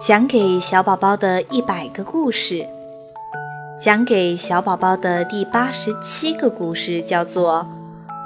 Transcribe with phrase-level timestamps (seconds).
[0.00, 2.64] 讲给小宝宝的一百个故事，
[3.80, 7.66] 讲给小宝宝的第八十七个故事叫做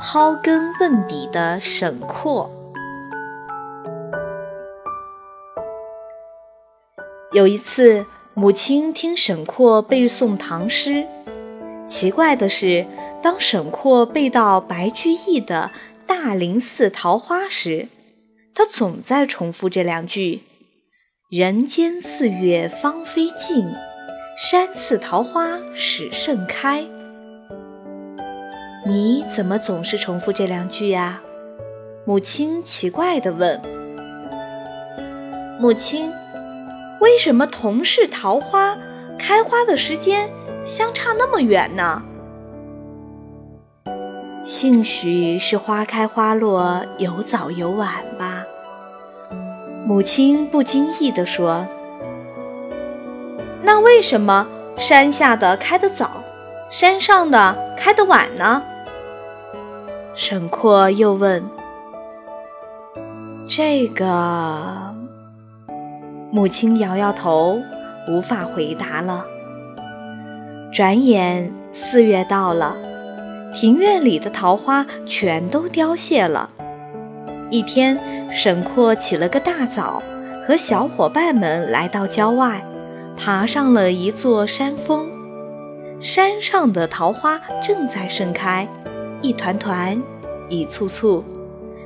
[0.05, 2.51] 《刨根问底的沈括》。
[7.33, 8.05] 有一次，
[8.35, 11.07] 母亲听沈括背诵唐诗，
[11.87, 12.87] 奇怪的是，
[13.23, 15.71] 当沈括背到白居易的
[16.07, 17.89] 《大林寺桃花》时，
[18.55, 20.43] 他总在重复这两句。
[21.33, 23.65] 人间四月芳菲尽，
[24.37, 26.85] 山寺桃花始盛开。
[28.85, 31.23] 你怎么总是重复这两句呀？
[32.05, 33.59] 母亲奇怪地问。
[35.59, 36.13] 母亲，
[37.01, 38.77] 为什么同是桃花，
[39.19, 40.29] 开花的时间
[40.67, 42.03] 相差那么远呢？
[44.45, 48.32] 兴许是花开花落有早有晚吧。
[49.85, 51.67] 母亲不经意地说
[53.63, 56.23] ：“那为什么山下的开得早，
[56.71, 58.63] 山上的开得晚呢？”
[60.15, 61.45] 沈括又问
[63.49, 64.95] ：“这个？”
[66.31, 67.61] 母亲摇摇头，
[68.09, 69.25] 无法回答了。
[70.73, 72.77] 转眼四月到了，
[73.53, 76.49] 庭院里的桃花全都凋谢了。
[77.53, 78.01] 一天，
[78.33, 80.03] 沈括起了个大早，
[80.43, 82.65] 和小伙伴们来到郊外，
[83.15, 85.07] 爬上了一座山峰。
[86.01, 88.67] 山上的桃花正在盛开，
[89.21, 90.03] 一团团，
[90.49, 91.23] 一簇簇，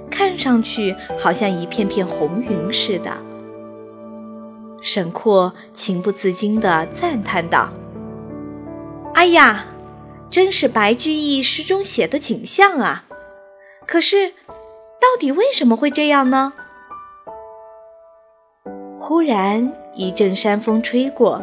[0.08, 3.10] 看上去好像一片片红云似的。
[4.80, 7.70] 沈括情不自禁地赞叹道
[9.14, 9.64] ：“哎呀，
[10.30, 13.06] 真是白居易诗中写的景象啊！
[13.84, 14.32] 可是……”
[15.00, 16.52] 到底为什么会这样呢？
[18.98, 21.42] 忽然一阵山风吹过，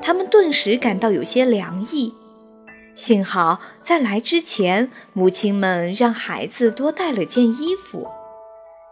[0.00, 2.14] 他们顿时感到有些凉意。
[2.94, 8.06] 幸好在来之前，母亲们让孩子多带了件衣服。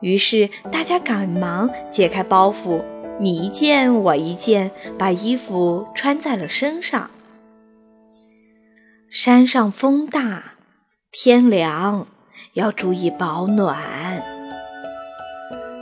[0.00, 2.82] 于是大家赶忙解开包袱，
[3.20, 7.08] 你一件我一件，把衣服穿在了身上。
[9.08, 10.54] 山上风大，
[11.12, 12.08] 天凉。
[12.54, 13.76] 要注意保暖。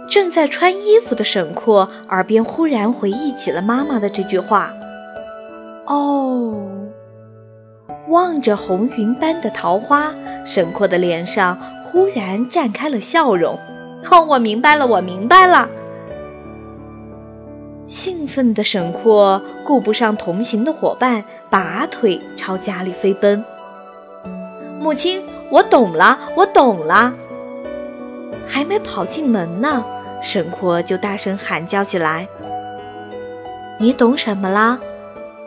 [0.09, 4.73] 正在穿衣服的沈括耳边忽然回忆起了妈妈的这句话。
[5.87, 6.55] 哦，
[8.09, 10.13] 望着红云般的桃花，
[10.45, 13.59] 沈括的脸上忽然绽开了笑容。
[14.11, 15.69] 哦，我明白了，我明白了。
[17.87, 23.45] 兴奋的沈括顾不上同行的伙伴，拔腿朝家里飞奔。
[24.81, 25.21] 母亲。
[25.51, 27.13] 我懂了，我懂了。
[28.47, 29.85] 还没跑进门呢，
[30.23, 32.29] 沈括就大声喊叫起来
[33.79, 34.79] ：“你懂什么啦？”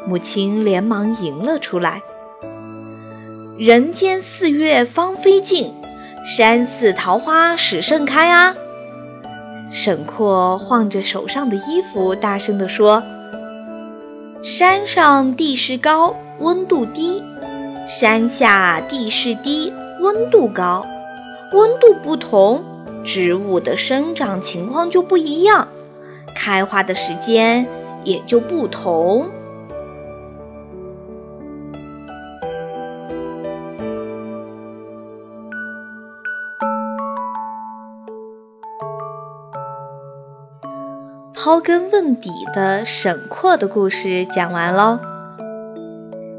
[0.05, 2.01] 母亲连忙迎了出来
[3.57, 5.73] ：“人间四月芳菲尽，
[6.25, 8.53] 山寺桃花始盛开啊！”
[9.71, 13.01] 沈括晃着手上的衣服，大声地说
[14.43, 17.21] ：“山上地势高，温度低；
[17.87, 20.85] 山下地势低。”温度高，
[21.53, 22.61] 温度不同，
[23.05, 25.69] 植物的生长情况就不一样，
[26.35, 27.65] 开花的时间
[28.03, 29.29] 也就不同。
[41.33, 44.99] 刨根问底的沈括的故事讲完喽。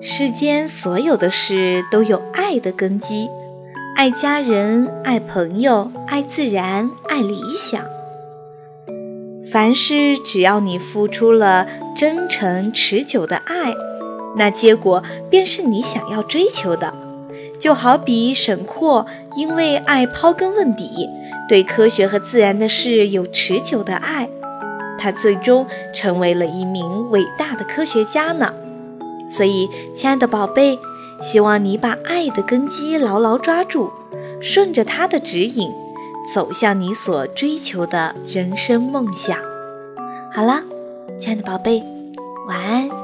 [0.03, 3.31] 世间所有的事都有爱的根基。
[3.97, 7.81] 爱家人，爱朋友，爱自然，爱理想。
[9.53, 11.67] 凡事只要你付出了
[11.97, 13.73] 真诚持久的爱，
[14.37, 15.01] 那结果
[15.31, 16.93] 便是你想要追求的。
[17.61, 19.07] 就好比沈括
[19.37, 21.09] 因为爱刨根问底，
[21.49, 24.29] 对科学和自然的事有持久的爱，
[24.99, 25.65] 他最终
[25.95, 28.53] 成为了一名伟大的科学家呢。
[29.31, 30.77] 所以，亲爱的宝贝。
[31.21, 33.91] 希望你把爱的根基牢牢抓住，
[34.41, 35.73] 顺着它的指引，
[36.35, 39.39] 走向你所追求的人生梦想。
[40.33, 40.63] 好了，
[41.19, 41.83] 亲爱的宝贝，
[42.49, 43.04] 晚安。